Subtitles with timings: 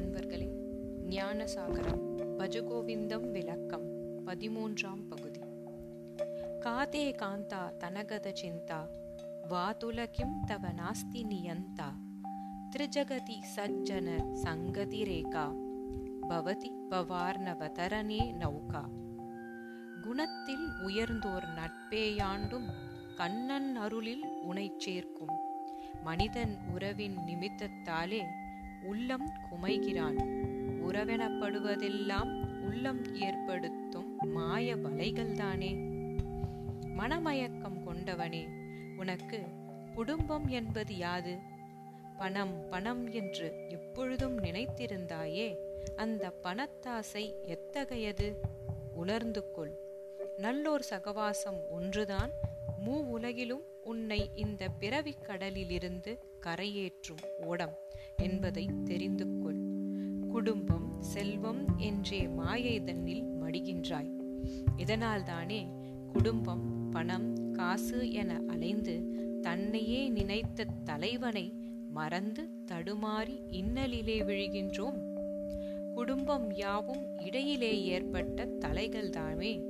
[0.00, 0.46] அன்பர்களே
[1.08, 2.02] ஞானசாகரம்
[2.38, 3.84] பஜகோவிந்தம் விளக்கம்
[4.26, 5.40] பதிமூன்றாம் பகுதி.
[6.60, 8.88] காதே காந்தா தனகத சிந்தா
[9.50, 11.88] வாதுலகிம் தவ நாஸ்தி நியந்தா
[12.70, 15.56] திரிஜகதி சஜ்ஜன சங்கதி ரேகா
[16.28, 18.84] பவதி பவார்ணவதரனே நௌகா.
[20.00, 22.68] குணத்தில் உயர்ந்தோர் நட்பேயாண்டும்
[23.16, 25.36] கண்ணன் அருளில் உனை சேர்க்கும்
[26.02, 28.39] மனிதன் உறவின் நிமித்தத்தாலே
[28.82, 30.18] உள்ளம் குமைகிறான்.
[30.88, 35.88] உறவெனப்படுவதெல்லாம் உள்ளம் ஏற்படுத்தும் மாய வலைகள்தானே.
[36.96, 38.48] மனமயக்கம் கொண்டவனே
[38.96, 39.42] உனக்கு
[39.94, 41.38] குடும்பம் என்பது யாது?
[42.16, 45.56] பணம் பணம் என்று எப்பொழுதும் நினைத்திருந்தாயே
[45.96, 48.40] அந்த பணத்தாசை எத்தகையது?
[48.94, 49.78] உணர்ந்து கொள்
[50.38, 52.30] நல்லோர் சகவாசம் ஒன்றுதான்
[52.84, 57.78] மூ உலகிலும் உன்னை இந்த பிறவிக் கடலிலிருந்து கரையேற்றும் ஓடம்
[58.16, 59.60] என்பதை தெரிந்து கொள்.
[60.28, 64.10] குடும்பம் செல்வம் என்றே மாயை தன்னில் மடிகின்றாய்.
[64.76, 65.66] இதனால்தானே
[66.12, 69.02] குடும்பம் பணம் காசு என அலைந்து
[69.42, 71.52] தன்னையே நினைத்த தலைவனை
[71.90, 75.08] மறந்து தடுமாறி இன்னலிலே விழுகின்றோம்.
[75.94, 79.69] குடும்பம் யாவும் இடையிலே ஏற்பட்ட தலைகள்தாமே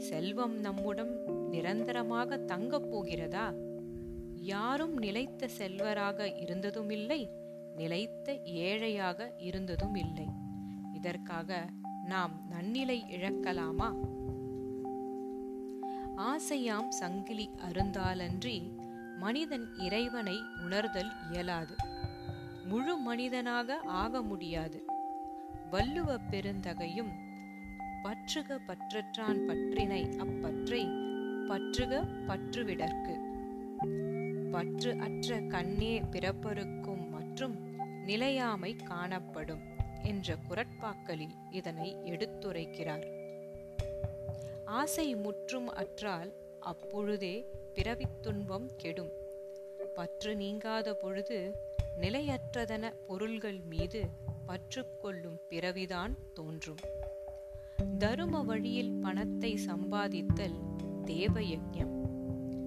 [0.00, 3.54] செல்வம் நம்முடன் நிரந்தரமாக தங்கப் போகிறதா?
[4.34, 7.30] யாரும் நிலைத்த செல்வராக இருந்ததுமில்லை
[7.76, 10.26] நிலைத்த ஏழையாக இருந்ததும் இல்லை
[10.92, 11.68] இதற்காக
[12.04, 13.94] நாம் நன்னிலை இழக்கலாமா?
[16.16, 18.76] ஆசையாம் சங்கிலி அருந்தாலன்றி
[19.18, 21.74] மனிதன் இறைவனை உணர்தல் இயலாது.
[22.64, 24.84] முழு மனிதனாக ஆக முடியாது.
[25.70, 27.28] வள்ளுவ பெருந்தகையும்
[28.02, 30.86] பற்றுக பற்றற்றான் பற்றினை அப்பற்றை
[31.48, 33.18] பற்றுக பற்றுவிடற்கு.
[34.50, 39.60] பற்று அற்ற கண்ணே பிறப்பருக்கும் மற்றும் நிலையாமை காணப்படும்
[40.02, 43.04] என்ற குரட்பாக்களில் இதனை எடுத்துரைக்கிறார்.
[44.64, 49.10] ஆசை முற்றும் அற்றால் அப்பொழுதே பிறவித் துன்பம் கெடும்.
[49.94, 51.54] பற்று நீங்காத பொழுது
[52.00, 54.08] நிலையற்றதன பொருள்கள் மீது
[54.46, 56.78] பற்று கொள்ளும் பிறவிதான் தோன்றும்.
[57.80, 60.56] தரும வழியில் பணத்தை சம்பாதித்தல்
[61.04, 61.94] தேவயஜம்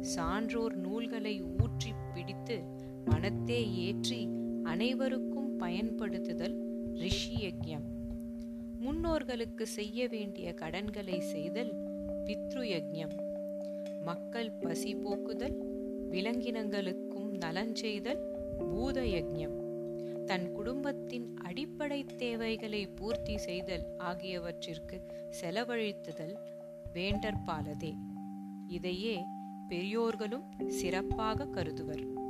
[0.00, 2.56] சான்றோர் நூல்களை ஊற்றி பிடித்து
[3.04, 4.20] மனத்தே ஏற்றி
[4.64, 6.56] அனைவருக்கும் பயன்படுத்துதல்
[6.94, 7.86] ரிஷி யஜ்யம்
[8.80, 11.72] முன்னோர்களுக்கு செய்ய வேண்டிய கடன்களை செய்தல்
[12.26, 13.14] பித்ரு யஜ்யம்
[14.04, 15.56] மக்கள் பசி போக்குதல்
[16.10, 18.22] விலங்கினங்களுக்கும் நலஞ்செய்தல்
[18.60, 19.56] பூத யஜ்யம்
[20.32, 25.06] தன் குடும்பத்தின் அடிப்படை தேவைகளை பூர்த்தி செய்தல் ஆகியவற்றிற்கு
[25.40, 26.36] செலவழித்துதல்
[26.94, 27.94] வேண்டற்பாலதே.
[28.66, 29.24] இதையே
[29.68, 32.21] பெரியோர்களும் சிறப்பாக கருதுவர்.